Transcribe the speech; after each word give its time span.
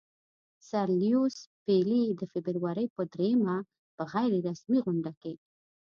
سر 0.69 0.87
لیویس 1.01 1.37
پیلي 1.65 2.03
د 2.19 2.21
فبرورۍ 2.31 2.87
پر 2.95 3.03
دریمه 3.13 3.57
په 3.95 4.03
غیر 4.11 4.31
رسمي 4.47 4.79
غونډه 4.85 5.11
کې. 5.21 5.33